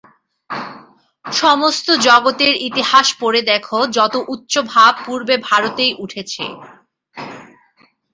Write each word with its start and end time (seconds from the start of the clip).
সমস্ত 1.25 1.87
জগতের 2.07 2.53
ইতিহাস 2.69 3.07
পড়ে 3.21 3.41
দেখ, 3.51 3.65
যত 3.97 4.13
উচ্চ 4.27 4.53
ভাব 4.71 4.93
পূর্বে 5.05 5.35
ভারতেই 5.49 5.91
উঠেছে। 5.95 6.45